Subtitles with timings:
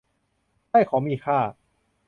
[0.69, 1.37] ได้ของมีค่า